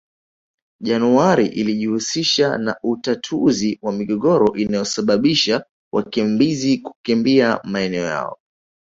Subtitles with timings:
[0.79, 8.39] January alijihusisha na utatuzi wa migogoro inayosabababisha wakimbizi kukimbia maeneo yao